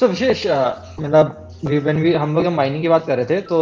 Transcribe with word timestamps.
So 0.00 0.08
Vishesh, 0.08 0.46
uh, 0.46 0.74
मतलब 1.00 1.84
when 1.84 2.02
we 2.02 2.14
हम 2.14 2.34
लोग 2.36 2.46
mining 2.56 2.82
की 2.82 2.88
बात 2.88 3.06
कर 3.06 3.16
रहे 3.16 3.26
थे 3.26 3.40
तो 3.50 3.60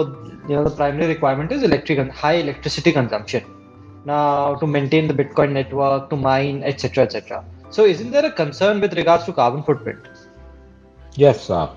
you 0.49 0.57
know 0.57 0.65
the 0.65 0.77
primary 0.77 1.07
requirement 1.15 1.53
is 1.53 1.63
electric 1.63 2.01
high 2.23 2.35
electricity 2.45 2.93
consumption 2.93 3.43
now 4.07 4.55
to 4.57 4.67
maintain 4.67 5.07
the 5.07 5.15
Bitcoin 5.15 5.53
network 5.53 6.11
to 6.11 6.17
mine 6.17 6.63
etc 6.65 7.05
etc. 7.05 7.45
So 7.71 7.85
isn't 7.85 8.11
there 8.11 8.27
a 8.27 8.31
concern 8.31 8.81
with 8.81 8.95
regards 8.95 9.25
to 9.25 9.33
carbon 9.33 9.63
footprint? 9.63 10.09
Yes, 11.17 11.49
uh, 11.49 11.73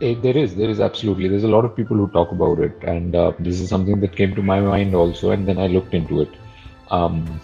there 0.00 0.36
is. 0.36 0.54
There 0.54 0.68
is 0.68 0.80
absolutely. 0.80 1.28
There's 1.28 1.44
a 1.44 1.48
lot 1.48 1.64
of 1.64 1.74
people 1.74 1.96
who 1.96 2.08
talk 2.08 2.30
about 2.30 2.58
it, 2.58 2.82
and 2.82 3.14
uh, 3.16 3.32
this 3.38 3.60
is 3.60 3.70
something 3.70 4.00
that 4.00 4.14
came 4.14 4.34
to 4.34 4.42
my 4.42 4.60
mind 4.60 4.94
also, 4.94 5.30
and 5.30 5.48
then 5.48 5.58
I 5.58 5.66
looked 5.66 5.94
into 5.94 6.20
it. 6.20 6.28
Um, 6.90 7.40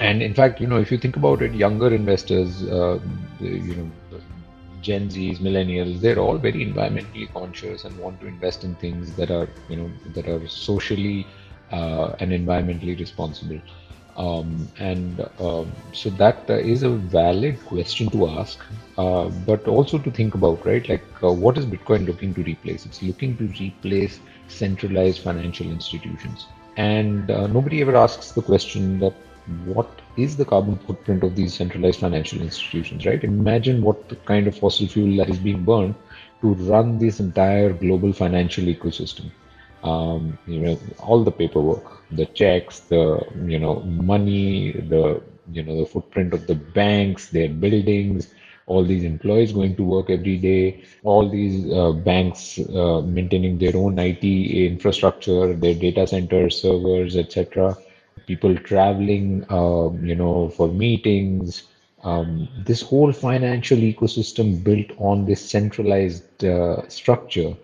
and 0.00 0.22
in 0.22 0.32
fact, 0.32 0.60
you 0.60 0.66
know, 0.66 0.78
if 0.78 0.90
you 0.90 0.96
think 0.96 1.16
about 1.16 1.42
it, 1.42 1.52
younger 1.52 1.94
investors, 1.94 2.62
uh, 2.62 2.98
you 3.38 3.74
know, 3.76 4.03
Gen 4.85 5.09
Zs, 5.09 5.41
millennials, 5.47 6.01
they're 6.01 6.19
all 6.25 6.37
very 6.37 6.65
environmentally 6.73 7.31
conscious 7.33 7.85
and 7.85 7.97
want 8.03 8.21
to 8.21 8.27
invest 8.27 8.63
in 8.63 8.75
things 8.75 9.15
that 9.19 9.31
are, 9.31 9.49
you 9.69 9.77
know, 9.77 9.91
that 10.15 10.27
are 10.29 10.47
socially 10.47 11.27
uh, 11.71 12.15
and 12.19 12.31
environmentally 12.31 12.99
responsible. 12.99 13.61
Um, 14.17 14.71
and 14.79 15.21
um, 15.39 15.71
so 15.93 16.09
that 16.11 16.49
uh, 16.49 16.53
is 16.73 16.83
a 16.83 16.89
valid 16.89 17.65
question 17.65 18.09
to 18.11 18.27
ask, 18.29 18.59
uh, 18.97 19.29
but 19.49 19.67
also 19.67 19.97
to 19.99 20.11
think 20.11 20.35
about, 20.35 20.65
right? 20.65 20.87
Like, 20.87 21.05
uh, 21.23 21.33
what 21.33 21.57
is 21.57 21.65
Bitcoin 21.65 22.05
looking 22.07 22.33
to 22.35 22.43
replace? 22.43 22.85
It's 22.85 23.01
looking 23.03 23.37
to 23.37 23.45
replace 23.59 24.19
centralized 24.47 25.21
financial 25.21 25.67
institutions. 25.67 26.47
And 26.77 27.29
uh, 27.31 27.47
nobody 27.47 27.81
ever 27.81 27.95
asks 27.95 28.31
the 28.31 28.41
question 28.43 28.99
that 28.99 29.15
what 29.65 30.01
is 30.17 30.37
the 30.37 30.45
carbon 30.45 30.77
footprint 30.77 31.23
of 31.23 31.35
these 31.35 31.53
centralized 31.53 31.99
financial 31.99 32.41
institutions, 32.41 33.05
right? 33.05 33.23
Imagine 33.23 33.81
what 33.81 34.09
the 34.09 34.15
kind 34.15 34.47
of 34.47 34.57
fossil 34.57 34.87
fuel 34.87 35.17
that 35.17 35.29
is 35.29 35.37
being 35.37 35.63
burned 35.63 35.95
to 36.41 36.53
run 36.53 36.97
this 36.97 37.19
entire 37.19 37.73
global 37.73 38.13
financial 38.13 38.65
ecosystem. 38.65 39.31
Um, 39.83 40.37
you 40.47 40.59
know, 40.59 40.79
all 40.99 41.23
the 41.23 41.31
paperwork, 41.31 42.01
the 42.11 42.25
checks, 42.25 42.79
the 42.79 43.23
you 43.45 43.59
know 43.59 43.81
money, 43.81 44.71
the 44.71 45.21
you 45.51 45.63
know 45.63 45.77
the 45.77 45.85
footprint 45.85 46.33
of 46.33 46.47
the 46.47 46.55
banks, 46.55 47.29
their 47.29 47.49
buildings, 47.49 48.33
all 48.65 48.83
these 48.83 49.03
employees 49.03 49.51
going 49.51 49.75
to 49.75 49.83
work 49.83 50.09
every 50.09 50.37
day, 50.37 50.83
all 51.03 51.29
these 51.29 51.71
uh, 51.71 51.91
banks 51.91 52.57
uh, 52.57 53.01
maintaining 53.01 53.59
their 53.59 53.77
own 53.77 53.99
IT 53.99 54.23
infrastructure, 54.23 55.53
their 55.53 55.75
data 55.75 56.07
centers, 56.07 56.61
servers, 56.61 57.15
etc. 57.15 57.77
People 58.27 58.55
traveling, 58.57 59.45
um, 59.49 60.03
you 60.05 60.15
know, 60.15 60.49
for 60.49 60.67
meetings. 60.67 61.63
Um, 62.03 62.47
this 62.65 62.81
whole 62.81 63.11
financial 63.11 63.77
ecosystem 63.77 64.63
built 64.63 64.91
on 64.97 65.25
this 65.25 65.41
centralized 65.49 66.43
uh, 66.45 66.87
structure 66.87 67.55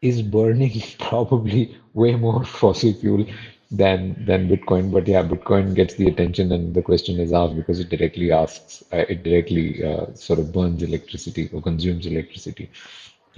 is 0.00 0.22
burning 0.22 0.82
probably 0.98 1.76
way 1.94 2.14
more 2.14 2.44
fossil 2.44 2.92
fuel 2.92 3.26
than 3.70 4.24
than 4.26 4.48
Bitcoin. 4.48 4.90
But 4.92 5.08
yeah, 5.08 5.22
Bitcoin 5.22 5.74
gets 5.74 5.94
the 5.94 6.08
attention, 6.08 6.52
and 6.52 6.74
the 6.74 6.82
question 6.82 7.18
is 7.20 7.32
asked 7.32 7.56
because 7.56 7.80
it 7.80 7.88
directly 7.88 8.32
asks, 8.32 8.82
uh, 8.92 9.04
it 9.08 9.22
directly 9.22 9.82
uh, 9.84 10.06
sort 10.14 10.38
of 10.38 10.52
burns 10.52 10.82
electricity 10.82 11.48
or 11.52 11.62
consumes 11.62 12.06
electricity. 12.06 12.70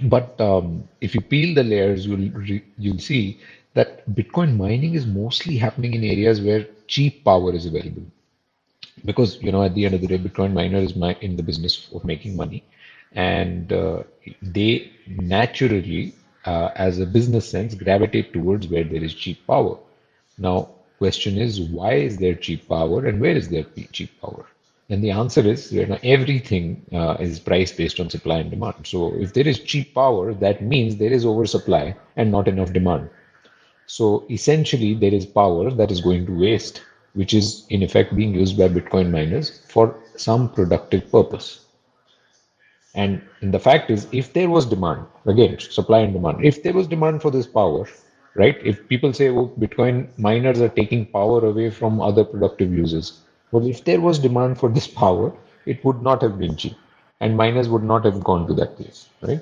But 0.01 0.39
um, 0.41 0.87
if 1.01 1.15
you 1.15 1.21
peel 1.21 1.55
the 1.55 1.63
layers, 1.63 2.05
you'll 2.05 2.29
re- 2.31 2.63
you'll 2.77 2.99
see 2.99 3.39
that 3.75 4.07
Bitcoin 4.15 4.57
mining 4.57 4.95
is 4.95 5.05
mostly 5.05 5.57
happening 5.57 5.93
in 5.93 6.03
areas 6.03 6.41
where 6.41 6.65
cheap 6.87 7.23
power 7.23 7.53
is 7.53 7.65
available. 7.67 8.03
Because 9.05 9.41
you 9.41 9.51
know, 9.51 9.63
at 9.63 9.75
the 9.75 9.85
end 9.85 9.95
of 9.95 10.01
the 10.01 10.07
day, 10.07 10.17
Bitcoin 10.17 10.53
miner 10.53 10.79
is 10.79 10.93
in 11.21 11.37
the 11.37 11.43
business 11.43 11.89
of 11.93 12.05
making 12.05 12.35
money, 12.35 12.63
and 13.13 13.71
uh, 13.73 14.03
they 14.41 14.91
naturally, 15.07 16.15
uh, 16.45 16.71
as 16.75 16.99
a 16.99 17.05
business 17.05 17.49
sense, 17.49 17.75
gravitate 17.75 18.33
towards 18.33 18.67
where 18.67 18.83
there 18.83 19.03
is 19.03 19.13
cheap 19.13 19.45
power 19.47 19.77
now, 20.37 20.69
question 20.97 21.37
is 21.37 21.61
why 21.61 21.93
is 21.93 22.17
there 22.17 22.35
cheap 22.35 22.67
power 22.67 23.05
and 23.05 23.19
where 23.21 23.35
is 23.35 23.49
there 23.49 23.65
cheap 23.91 24.19
power? 24.21 24.45
And 24.89 25.03
the 25.03 25.11
answer 25.11 25.41
is 25.41 25.71
you 25.73 25.85
know, 25.85 25.97
everything 26.03 26.85
uh, 26.93 27.17
is 27.19 27.39
priced 27.39 27.77
based 27.77 27.99
on 27.99 28.09
supply 28.09 28.39
and 28.39 28.51
demand. 28.51 28.85
So 28.85 29.13
if 29.15 29.33
there 29.33 29.47
is 29.47 29.59
cheap 29.59 29.93
power, 29.95 30.33
that 30.35 30.61
means 30.61 30.97
there 30.97 31.11
is 31.13 31.25
oversupply 31.25 31.95
and 32.17 32.31
not 32.31 32.47
enough 32.47 32.73
demand. 32.73 33.09
So 33.87 34.25
essentially, 34.29 34.93
there 34.93 35.13
is 35.13 35.25
power 35.25 35.71
that 35.71 35.91
is 35.91 36.01
going 36.01 36.25
to 36.27 36.39
waste, 36.39 36.81
which 37.13 37.33
is 37.33 37.65
in 37.69 37.83
effect 37.83 38.15
being 38.15 38.33
used 38.33 38.57
by 38.57 38.67
Bitcoin 38.67 39.11
miners 39.11 39.61
for 39.67 39.95
some 40.15 40.49
productive 40.49 41.11
purpose. 41.11 41.65
And, 42.93 43.21
the 43.41 43.59
fact 43.59 43.91
is, 43.91 44.07
if 44.11 44.33
there 44.33 44.49
was 44.49 44.65
demand, 44.65 45.05
again, 45.25 45.59
supply 45.59 45.99
and 45.99 46.13
demand, 46.13 46.43
if 46.43 46.63
there 46.63 46.73
was 46.73 46.87
demand 46.87 47.21
for 47.21 47.29
this 47.29 47.45
power, 47.45 47.87
right? 48.35 48.57
If 48.65 48.87
people 48.87 49.13
say, 49.13 49.29
oh, 49.29 49.53
Bitcoin 49.59 50.07
miners 50.17 50.61
are 50.61 50.69
taking 50.69 51.05
power 51.05 51.45
away 51.45 51.69
from 51.69 52.01
other 52.01 52.23
productive 52.23 52.73
users. 52.73 53.19
Well, 53.51 53.67
if 53.67 53.83
there 53.83 54.01
was 54.01 54.17
demand 54.17 54.57
for 54.57 54.69
this 54.69 54.87
power, 55.03 55.31
it 55.65 55.83
would 55.85 56.01
not 56.01 56.21
have 56.23 56.39
been 56.39 56.55
cheap 56.55 56.75
and 57.19 57.37
miners 57.37 57.69
would 57.69 57.83
not 57.83 58.05
have 58.05 58.23
gone 58.23 58.47
to 58.47 58.53
that 58.53 58.75
place, 58.77 59.09
right? 59.21 59.41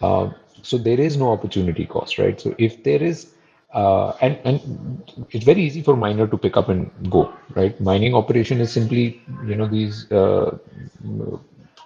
Uh, 0.00 0.30
so 0.62 0.78
there 0.78 1.00
is 1.00 1.16
no 1.16 1.30
opportunity 1.32 1.86
cost, 1.86 2.18
right? 2.18 2.40
So 2.40 2.54
if 2.58 2.82
there 2.82 3.02
is, 3.02 3.32
uh, 3.74 4.16
and, 4.20 4.38
and 4.44 5.12
it's 5.30 5.44
very 5.44 5.62
easy 5.62 5.82
for 5.82 5.96
miner 5.96 6.26
to 6.26 6.38
pick 6.38 6.56
up 6.56 6.68
and 6.68 6.90
go, 7.10 7.32
right? 7.54 7.78
Mining 7.80 8.14
operation 8.14 8.60
is 8.60 8.72
simply, 8.72 9.20
you 9.46 9.56
know, 9.56 9.66
these 9.66 10.10
uh, 10.12 10.56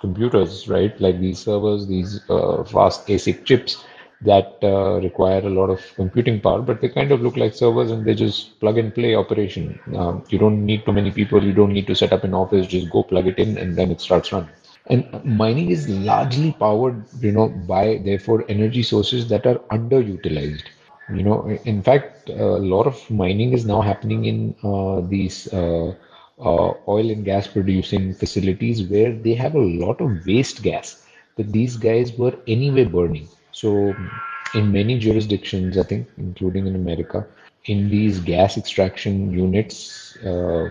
computers, 0.00 0.69
right? 0.69 0.98
Like 1.00 1.21
these 1.21 1.38
servers, 1.41 1.87
these 1.87 2.21
uh, 2.28 2.65
fast 2.65 3.06
ASIC 3.09 3.44
chips 3.44 3.84
that 4.21 4.59
uh, 4.62 5.00
require 5.00 5.41
a 5.41 5.50
lot 5.50 5.71
of 5.71 5.81
computing 5.94 6.41
power, 6.41 6.60
but 6.60 6.81
they 6.81 6.88
kind 6.88 7.12
of 7.12 7.21
look 7.22 7.37
like 7.37 7.54
servers 7.54 7.91
and 7.91 8.04
they 8.04 8.15
just 8.15 8.59
plug 8.60 8.77
and 8.78 8.94
play 8.94 9.15
operation. 9.15 9.78
Um, 9.97 10.25
you 10.28 10.38
don't 10.38 10.66
need 10.66 10.84
too 10.84 10.93
many 10.93 11.10
people, 11.12 11.43
you 11.43 11.53
don't 11.53 11.72
need 11.72 11.87
to 11.87 11.94
set 11.94 12.12
up 12.12 12.25
an 12.25 12.34
office, 12.34 12.66
just 12.66 12.91
go 12.91 13.03
plug 13.04 13.28
it 13.28 13.38
in 13.38 13.56
and 13.59 13.77
then 13.77 13.91
it 13.91 14.00
starts 14.00 14.32
running. 14.32 14.50
And 14.87 15.25
mining 15.25 15.71
is 15.71 15.88
largely 15.88 16.53
powered, 16.53 17.04
you 17.21 17.32
know, 17.32 17.48
by 17.48 17.98
therefore 18.04 18.44
energy 18.48 18.82
sources 18.82 19.28
that 19.28 19.47
are 19.47 19.59
underutilized. 19.71 20.62
You 21.15 21.23
know, 21.23 21.49
in 21.65 21.83
fact, 21.83 22.29
a 22.29 22.45
lot 22.75 22.87
of 22.87 23.11
mining 23.11 23.53
is 23.55 23.65
now 23.65 23.81
happening 23.81 24.27
in 24.27 24.55
uh, 24.63 25.01
these 25.01 25.53
uh, 25.53 25.95
uh, 26.39 26.73
oil 26.87 27.11
and 27.11 27.25
gas 27.25 27.47
producing 27.47 28.15
facilities 28.15 28.83
where 28.89 29.13
they 29.15 29.35
have 29.35 29.55
a 29.55 29.61
lot 29.85 30.01
of 30.01 30.27
waste 30.27 30.63
gas 30.63 31.07
that 31.37 31.53
these 31.53 31.77
guys 31.77 32.13
were 32.19 32.35
anyway 32.47 32.85
burning 32.85 33.29
so, 33.53 33.95
in 34.55 34.71
many 34.73 34.99
jurisdictions, 34.99 35.77
I 35.79 35.83
think, 35.83 36.09
including 36.17 36.67
in 36.69 36.77
America, 36.77 37.27
in 37.65 37.89
these 37.91 38.21
gas 38.21 38.57
extraction 38.57 39.33
units 39.33 40.17
uh, 40.25 40.69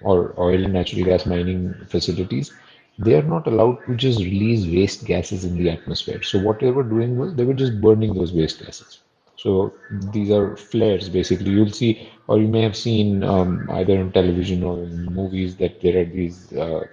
or 0.00 0.34
oil 0.38 0.64
and 0.64 0.72
natural 0.72 1.04
gas 1.04 1.26
mining 1.26 1.74
facilities, 1.88 2.52
they 2.98 3.14
are 3.14 3.22
not 3.22 3.46
allowed 3.46 3.78
to 3.86 3.94
just 3.96 4.20
release 4.20 4.66
waste 4.66 5.04
gases 5.04 5.44
in 5.44 5.56
the 5.58 5.70
atmosphere. 5.70 6.22
So, 6.22 6.38
what 6.38 6.60
they 6.60 6.70
were 6.70 6.82
doing 6.84 7.16
was 7.18 7.34
they 7.34 7.44
were 7.44 7.54
just 7.54 7.80
burning 7.80 8.14
those 8.14 8.32
waste 8.32 8.64
gases. 8.64 9.01
So, 9.42 9.74
these 9.90 10.30
are 10.30 10.56
flares 10.56 11.08
basically. 11.08 11.50
You'll 11.50 11.70
see, 11.70 12.08
or 12.28 12.38
you 12.38 12.48
may 12.48 12.62
have 12.62 12.76
seen 12.76 13.24
um, 13.24 13.68
either 13.70 13.98
on 13.98 14.12
television 14.12 14.62
or 14.62 14.78
in 14.78 15.06
movies 15.06 15.56
that 15.56 15.80
there 15.80 16.00
are 16.02 16.04
these. 16.04 16.52
Uh, 16.52 16.86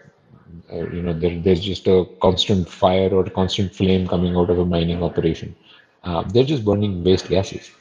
uh, 0.72 0.88
you 0.90 1.02
know 1.02 1.14
there, 1.14 1.40
there's 1.40 1.62
just 1.62 1.88
a 1.88 2.06
constant 2.22 2.68
fire 2.70 3.10
or 3.10 3.24
a 3.26 3.30
constant 3.30 3.74
flame 3.76 4.08
coming 4.08 4.36
out 4.36 4.50
of 4.50 4.60
a 4.60 4.66
mining 4.66 5.04
operation. 5.04 5.56
Uh, 6.04 6.24
they're 6.24 6.44
just 6.44 6.66
burning 6.66 7.04
waste 7.04 7.28
gases. 7.30 7.72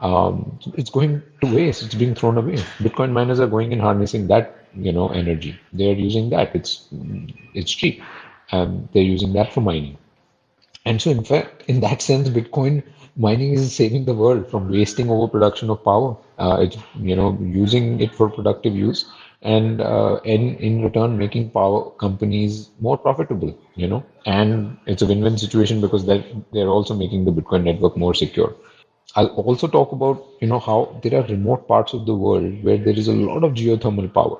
Um, 0.00 0.58
it's 0.74 0.90
going 0.90 1.22
to 1.42 1.54
waste. 1.54 1.82
It's 1.82 1.94
being 1.94 2.14
thrown 2.14 2.38
away. 2.38 2.56
Bitcoin 2.86 3.12
miners 3.12 3.40
are 3.40 3.46
going 3.46 3.72
and 3.72 3.80
harnessing 3.82 4.28
that 4.28 4.66
you 4.74 4.92
know 4.92 5.08
energy. 5.08 5.58
They're 5.72 5.94
using 5.94 6.30
that. 6.30 6.54
It's 6.54 6.88
it's 7.54 7.72
cheap. 7.72 8.02
Um, 8.52 8.88
they're 8.92 9.02
using 9.02 9.32
that 9.34 9.52
for 9.52 9.60
mining. 9.60 9.98
And 10.84 11.00
so 11.00 11.10
in 11.10 11.24
fact 11.24 11.64
in 11.68 11.80
that 11.80 12.02
sense 12.02 12.28
bitcoin 12.30 12.82
mining 13.18 13.52
is 13.54 13.74
saving 13.74 14.04
the 14.04 14.14
world 14.14 14.48
from 14.50 14.68
wasting 14.70 15.10
overproduction 15.10 15.70
of 15.70 15.82
power 15.84 16.16
uh, 16.38 16.56
it's 16.60 16.76
you 17.10 17.16
know 17.16 17.36
using 17.40 18.00
it 18.00 18.14
for 18.14 18.28
productive 18.30 18.74
use 18.74 19.04
and 19.42 19.80
uh, 19.80 20.20
in 20.24 20.56
in 20.68 20.82
return 20.84 21.16
making 21.18 21.50
power 21.50 21.90
companies 22.04 22.70
more 22.80 22.96
profitable 22.98 23.52
you 23.76 23.88
know 23.88 24.02
and 24.26 24.76
it's 24.86 25.02
a 25.02 25.06
win-win 25.06 25.38
situation 25.38 25.80
because 25.80 26.06
they're, 26.06 26.24
they're 26.52 26.74
also 26.78 26.94
making 26.94 27.24
the 27.24 27.32
bitcoin 27.32 27.64
network 27.64 27.96
more 27.96 28.14
secure. 28.14 28.54
I'll 29.16 29.28
also 29.28 29.66
talk 29.68 29.92
about 29.92 30.24
you 30.40 30.48
know 30.48 30.58
how 30.60 31.00
there 31.02 31.20
are 31.20 31.26
remote 31.26 31.66
parts 31.68 31.92
of 31.94 32.06
the 32.06 32.14
world 32.14 32.62
where 32.64 32.78
there 32.78 32.98
is 33.02 33.08
a 33.08 33.12
lot 33.12 33.44
of 33.44 33.52
geothermal 33.52 34.12
power. 34.12 34.38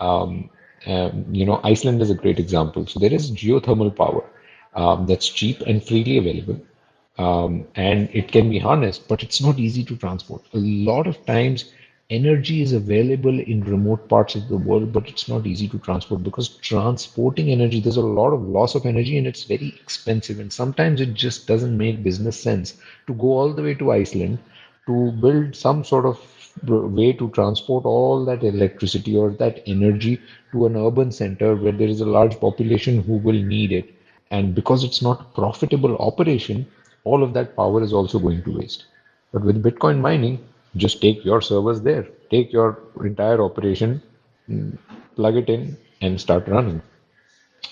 Um, 0.00 0.50
um, 0.86 1.26
you 1.30 1.44
know 1.46 1.60
iceland 1.64 2.00
is 2.02 2.10
a 2.10 2.14
great 2.14 2.38
example. 2.38 2.86
So 2.86 2.98
there 3.00 3.12
is 3.12 3.30
geothermal 3.30 3.94
power 3.96 4.24
um, 4.74 5.06
that's 5.06 5.28
cheap 5.28 5.60
and 5.62 5.82
freely 5.82 6.18
available 6.18 6.60
um, 7.24 7.66
and 7.74 8.08
it 8.12 8.32
can 8.32 8.48
be 8.50 8.58
harnessed 8.58 9.08
but 9.08 9.22
it's 9.22 9.40
not 9.40 9.58
easy 9.58 9.84
to 9.84 9.96
transport 9.96 10.42
a 10.54 10.58
lot 10.90 11.06
of 11.06 11.24
times 11.26 11.72
energy 12.10 12.60
is 12.60 12.72
available 12.72 13.38
in 13.38 13.62
remote 13.62 14.08
parts 14.08 14.34
of 14.34 14.48
the 14.48 14.56
world, 14.56 14.92
but 14.92 15.08
it's 15.08 15.28
not 15.28 15.46
easy 15.46 15.68
to 15.68 15.78
transport 15.78 16.24
because 16.24 16.48
transporting 16.58 17.50
energy, 17.50 17.80
there's 17.80 17.96
a 17.96 18.02
lot 18.02 18.32
of 18.32 18.42
loss 18.42 18.74
of 18.74 18.84
energy 18.84 19.16
and 19.16 19.26
it's 19.28 19.44
very 19.44 19.68
expensive. 19.80 20.40
And 20.40 20.52
sometimes 20.52 21.00
it 21.00 21.14
just 21.14 21.46
doesn't 21.46 21.78
make 21.78 22.02
business 22.02 22.40
sense 22.40 22.74
to 23.06 23.14
go 23.14 23.28
all 23.28 23.52
the 23.52 23.62
way 23.62 23.74
to 23.74 23.92
Iceland 23.92 24.38
to 24.86 25.12
build 25.12 25.54
some 25.54 25.84
sort 25.84 26.04
of 26.04 26.18
way 26.66 27.12
to 27.12 27.30
transport 27.30 27.84
all 27.84 28.24
that 28.24 28.42
electricity 28.42 29.16
or 29.16 29.30
that 29.30 29.62
energy 29.66 30.20
to 30.50 30.66
an 30.66 30.76
urban 30.76 31.12
center 31.12 31.54
where 31.54 31.72
there 31.72 31.88
is 31.88 32.00
a 32.00 32.06
large 32.06 32.40
population 32.40 33.02
who 33.02 33.18
will 33.18 33.40
need 33.40 33.70
it. 33.70 33.94
And 34.32 34.54
because 34.54 34.82
it's 34.82 35.00
not 35.00 35.32
profitable 35.34 35.96
operation, 35.98 36.66
all 37.10 37.22
of 37.26 37.32
that 37.34 37.56
power 37.56 37.82
is 37.82 37.92
also 37.92 38.18
going 38.26 38.42
to 38.44 38.56
waste. 38.58 38.84
But 39.32 39.42
with 39.44 39.62
Bitcoin 39.62 40.00
mining, 40.00 40.38
just 40.76 41.00
take 41.02 41.24
your 41.24 41.40
servers 41.40 41.80
there, 41.82 42.06
take 42.30 42.52
your 42.52 42.78
entire 43.04 43.40
operation, 43.42 44.02
mm, 44.48 44.78
plug 45.16 45.36
it 45.36 45.48
in, 45.48 45.76
and 46.00 46.20
start 46.20 46.48
running. 46.48 46.80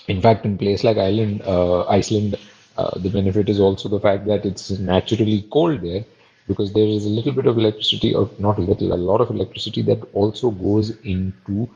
In 0.07 0.21
fact, 0.21 0.45
in 0.45 0.57
place 0.57 0.83
like 0.83 0.97
Ireland, 0.97 1.41
uh, 1.45 1.87
Iceland, 1.87 2.35
uh, 2.77 2.97
the 2.99 3.09
benefit 3.09 3.49
is 3.49 3.59
also 3.59 3.89
the 3.89 3.99
fact 3.99 4.25
that 4.27 4.45
it's 4.45 4.69
naturally 4.71 5.47
cold 5.51 5.81
there 5.81 6.05
because 6.47 6.73
there 6.73 6.87
is 6.97 7.05
a 7.05 7.09
little 7.17 7.31
bit 7.31 7.45
of 7.45 7.57
electricity, 7.57 8.13
or 8.15 8.29
not 8.39 8.57
a 8.57 8.61
little, 8.61 8.93
a 8.93 9.01
lot 9.09 9.21
of 9.21 9.29
electricity 9.29 9.81
that 9.83 10.01
also 10.13 10.49
goes 10.51 10.89
into 11.03 11.69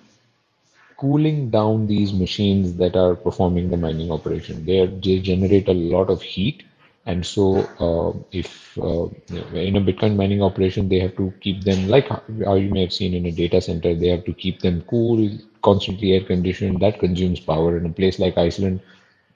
cooling 0.97 1.49
down 1.49 1.87
these 1.87 2.13
machines 2.13 2.75
that 2.77 2.95
are 2.95 3.15
performing 3.15 3.69
the 3.69 3.77
mining 3.77 4.11
operation. 4.11 4.65
They, 4.65 4.85
they 4.87 5.19
generate 5.19 5.67
a 5.67 5.73
lot 5.73 6.09
of 6.09 6.21
heat 6.21 6.63
and 7.05 7.25
so, 7.25 7.57
uh, 7.79 8.17
if 8.31 8.77
uh, 8.77 9.07
in 9.53 9.75
a 9.75 9.81
Bitcoin 9.81 10.15
mining 10.15 10.41
operation, 10.41 10.87
they 10.87 10.99
have 10.99 11.15
to 11.17 11.33
keep 11.41 11.63
them 11.63 11.89
like 11.89 12.07
how 12.07 12.55
you 12.55 12.69
may 12.69 12.81
have 12.81 12.93
seen 12.93 13.13
in 13.13 13.25
a 13.25 13.31
data 13.31 13.59
center, 13.61 13.93
they 13.93 14.07
have 14.07 14.23
to 14.25 14.33
keep 14.33 14.61
them 14.61 14.81
cool, 14.89 15.29
constantly 15.63 16.13
air 16.13 16.23
conditioned. 16.23 16.79
That 16.81 16.99
consumes 16.99 17.41
power. 17.41 17.77
In 17.77 17.85
a 17.85 17.89
place 17.89 18.19
like 18.19 18.37
Iceland, 18.37 18.79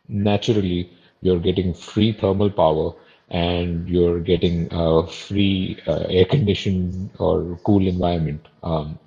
naturally, 0.07 0.91
you're 1.21 1.39
getting 1.39 1.73
free 1.73 2.13
thermal 2.13 2.49
power 2.51 2.93
and 3.29 3.87
you're 3.89 4.19
getting 4.21 4.69
a 4.71 5.05
free 5.05 5.77
uh, 5.87 6.05
air 6.09 6.25
conditioned 6.25 7.09
or 7.19 7.59
cool 7.65 7.85
environment. 7.85 8.47
Um, 8.63 8.97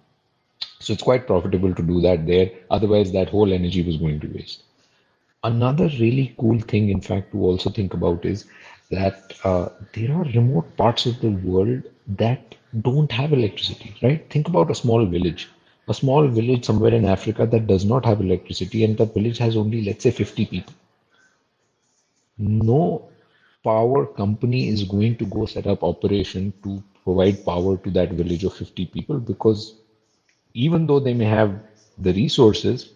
so 0.81 0.93
it's 0.93 1.03
quite 1.03 1.27
profitable 1.27 1.75
to 1.75 1.83
do 1.83 2.01
that 2.03 2.27
there. 2.27 2.51
Otherwise, 2.71 3.13
that 3.13 3.31
whole 3.31 3.53
energy 3.53 3.83
was 3.83 3.97
going 3.97 4.21
to 4.21 4.29
waste. 4.29 4.65
Another 5.45 5.89
really 5.99 6.33
cool 6.39 6.59
thing, 6.61 6.89
in 6.89 7.03
fact, 7.03 7.33
to 7.33 7.43
also 7.45 7.69
think 7.69 7.93
about 7.93 8.25
is 8.25 8.47
that 8.91 9.35
uh, 9.45 9.69
there 9.93 10.13
are 10.15 10.25
remote 10.25 10.75
parts 10.79 11.05
of 11.05 11.21
the 11.21 11.29
world 11.31 11.83
that 12.09 12.55
don't 12.81 13.13
have 13.13 13.33
electricity, 13.35 13.95
right? 14.03 14.27
Think 14.31 14.49
about 14.49 14.71
a 14.71 14.75
small 14.75 15.05
village, 15.05 15.47
a 15.89 15.93
small 15.95 16.27
village 16.27 16.65
somewhere 16.65 16.95
in 16.95 17.05
Africa 17.05 17.47
that 17.47 17.67
does 17.67 17.85
not 17.85 18.07
have 18.07 18.21
electricity, 18.23 18.83
and 18.85 18.97
that 18.97 19.13
village 19.13 19.37
has 19.39 19.57
only, 19.57 19.83
let's 19.85 20.03
say, 20.05 20.11
50 20.11 20.47
people. 20.47 20.73
No 22.39 23.03
power 23.63 24.05
company 24.07 24.69
is 24.69 24.83
going 24.85 25.15
to 25.17 25.27
go 25.27 25.47
set 25.47 25.67
up 25.67 25.83
operation 25.85 26.53
to 26.65 26.83
provide 27.05 27.45
power 27.45 27.77
to 27.79 27.91
that 27.93 28.11
village 28.11 28.43
of 28.45 28.53
50 28.55 28.87
people 28.87 29.21
because 29.21 29.75
even 30.55 30.87
though 30.87 31.01
they 31.01 31.15
may 31.15 31.27
have 31.27 31.61
the 31.99 32.13
resources, 32.15 32.91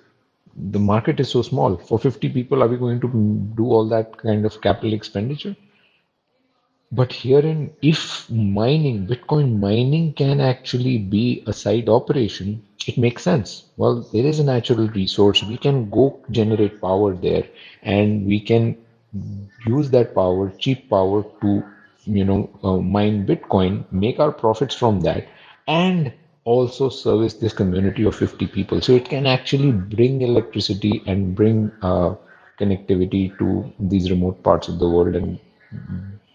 the 0.57 0.79
market 0.79 1.21
is 1.21 1.31
so 1.31 1.43
small. 1.43 1.77
For 1.77 1.99
50 1.99 2.29
people, 2.31 2.63
are 2.63 2.69
we 2.69 2.77
going 2.77 3.01
to 3.01 3.09
do 3.57 3.65
all 3.67 3.89
that 3.89 4.17
kind 4.19 4.45
of 4.45 4.61
capital 4.61 4.93
expenditure? 4.93 5.57
But 6.93 7.13
herein, 7.13 7.73
if 7.83 8.31
mining, 8.31 9.07
Bitcoin 9.07 9.59
mining 9.59 10.13
can 10.15 10.41
actually 10.41 10.99
be 10.99 11.43
a 11.47 11.53
side 11.53 11.89
operation, 11.89 12.63
it 12.87 12.97
makes 12.99 13.23
sense. 13.23 13.65
Well, 13.77 14.07
there 14.13 14.25
is 14.25 14.39
a 14.39 14.45
natural 14.45 14.89
resource. 14.89 15.43
We 15.43 15.57
can 15.57 15.91
go 15.91 16.21
generate 16.31 16.81
power 16.81 17.15
there 17.15 17.45
and 17.83 18.27
we 18.27 18.41
can 18.41 18.77
use 19.67 19.91
that 19.91 20.15
power, 20.15 20.51
cheap 20.59 20.89
power 20.89 21.25
to, 21.43 21.65
you 22.05 22.25
know, 22.25 22.51
uh, 22.63 22.79
mine 22.79 23.27
Bitcoin, 23.27 23.85
make 23.91 24.21
our 24.21 24.33
profits 24.33 24.75
from 24.75 25.01
that 25.01 25.27
and 25.67 26.13
also 26.45 26.89
service 26.89 27.35
this 27.35 27.53
community 27.53 28.05
of 28.05 28.15
50 28.15 28.47
people. 28.49 28.81
So 28.81 28.93
it 28.95 29.09
can 29.09 29.27
actually 29.27 29.73
bring 29.73 30.23
electricity 30.23 31.03
and 31.07 31.35
bring 31.35 31.73
uh, 31.83 32.15
connectivity 32.61 33.37
to 33.39 33.73
these 33.81 34.11
remote 34.11 34.43
parts 34.43 34.69
of 34.69 34.79
the 34.79 34.89
world 34.89 35.17
and 35.17 35.39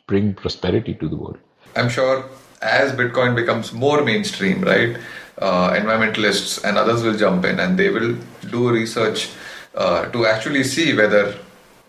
bring 0.07 0.33
prosperity 0.33 0.95
to 0.95 1.07
the 1.07 1.15
world. 1.15 1.37
I'm 1.75 1.89
sure 1.89 2.25
as 2.61 2.91
Bitcoin 2.91 3.35
becomes 3.35 3.71
more 3.71 4.03
mainstream, 4.03 4.61
right, 4.61 4.97
uh, 5.37 5.71
environmentalists 5.71 6.63
and 6.63 6.77
others 6.77 7.03
will 7.03 7.15
jump 7.15 7.45
in 7.45 7.59
and 7.59 7.77
they 7.77 7.89
will 7.89 8.15
do 8.49 8.69
research 8.69 9.29
uh, 9.75 10.05
to 10.09 10.25
actually 10.25 10.63
see 10.63 10.95
whether 10.95 11.35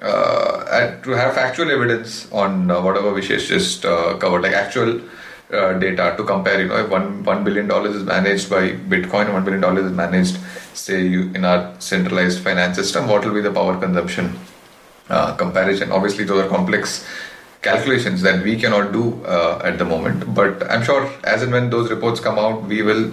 uh, 0.02 1.00
to 1.02 1.11
have 1.11 1.34
factual 1.34 1.70
evidence 1.70 2.31
on 2.32 2.70
uh, 2.70 2.81
whatever 2.81 3.12
Vishesh 3.12 3.49
just 3.49 3.84
uh, 3.84 4.16
covered, 4.19 4.43
like 4.43 4.52
actual 4.52 5.00
uh, 5.52 5.73
data 5.79 6.14
to 6.17 6.25
compare. 6.25 6.61
You 6.61 6.69
know, 6.69 6.85
if 6.85 6.91
one 6.91 7.25
one 7.25 7.44
billion 7.44 7.67
dollars 7.69 7.97
is 7.97 8.05
managed 8.05 8.50
by 8.50 8.73
Bitcoin, 8.73 9.32
one 9.32 9.44
billion 9.44 9.61
dollars 9.61 9.87
is 9.87 9.93
managed, 9.93 10.38
say, 10.75 11.06
you, 11.06 11.31
in 11.35 11.44
our 11.44 11.75
centralized 11.81 12.41
finance 12.41 12.76
system, 12.76 13.08
what 13.08 13.25
will 13.25 13.35
be 13.35 13.41
the 13.41 13.52
power 13.52 13.79
consumption 13.79 14.38
uh, 15.08 15.35
comparison? 15.35 15.93
Obviously, 15.93 16.25
those 16.25 16.44
are 16.44 16.49
complex 16.49 17.06
calculations 17.62 18.23
that 18.23 18.43
we 18.43 18.56
cannot 18.56 18.93
do 18.93 19.23
uh, 19.25 19.61
at 19.64 19.79
the 19.79 19.85
moment. 19.85 20.35
But 20.35 20.70
I'm 20.70 20.82
sure, 20.82 21.11
as 21.25 21.43
and 21.43 21.52
when 21.52 21.70
those 21.70 21.91
reports 21.91 22.20
come 22.20 22.38
out, 22.38 22.62
we 22.62 22.82
will 22.82 23.12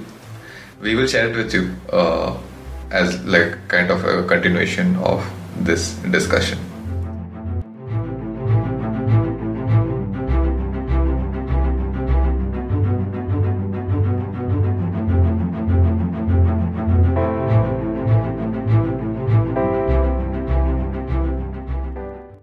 we 0.81 0.95
will 0.95 1.07
share 1.07 1.30
it 1.30 1.36
with 1.36 1.54
you 1.54 1.75
uh, 1.92 2.38
as 2.92 3.19
like 3.25 3.68
kind 3.68 3.92
of 3.92 4.06
a 4.06 4.24
continuation 4.24 4.95
of 4.98 5.28
this 5.60 5.94
discussion. 6.18 6.66